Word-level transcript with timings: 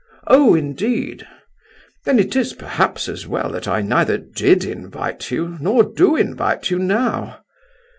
"Oh, 0.25 0.55
indeed! 0.55 1.27
Then 2.05 2.17
it 2.17 2.35
is 2.35 2.53
perhaps 2.53 3.07
as 3.07 3.27
well 3.27 3.51
that 3.51 3.67
I 3.67 3.83
neither 3.83 4.17
did 4.17 4.63
invite 4.65 5.29
you, 5.29 5.57
nor 5.61 5.83
do 5.83 6.15
invite 6.15 6.71
you 6.71 6.79
now. 6.79 7.41